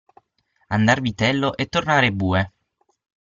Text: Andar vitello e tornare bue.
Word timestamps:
Andar 0.77 0.99
vitello 0.99 1.55
e 1.55 1.67
tornare 1.67 2.11
bue. 2.11 2.51